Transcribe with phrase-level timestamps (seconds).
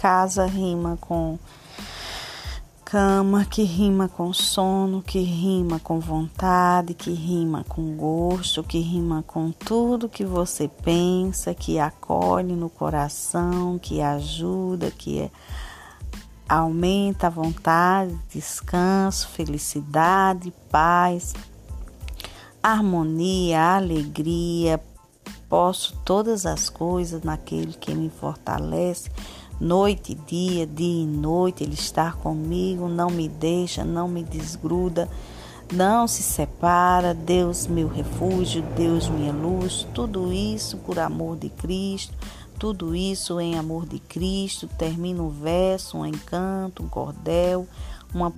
[0.00, 1.38] casa rima com
[2.86, 9.22] cama, que rima com sono, que rima com vontade, que rima com gosto, que rima
[9.26, 15.30] com tudo que você pensa, que acolhe no coração, que ajuda, que é,
[16.48, 21.34] aumenta a vontade, descanso, felicidade, paz,
[22.62, 24.80] harmonia, alegria.
[25.50, 29.10] Posso todas as coisas naquele que me fortalece
[29.60, 35.08] noite e dia, dia e noite, Ele está comigo, não me deixa, não me desgruda,
[35.72, 37.12] não se separa.
[37.12, 42.14] Deus, meu refúgio, Deus, minha luz, tudo isso por amor de Cristo,
[42.58, 44.66] tudo isso em amor de Cristo.
[44.78, 47.66] Termina um verso, um encanto, um cordel,
[48.14, 48.32] uma